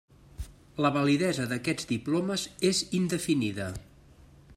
La 0.85 0.89
validesa 0.95 1.45
d'aquests 1.51 1.85
diplomes 1.91 2.47
és 2.71 2.81
indefinida. 3.01 3.69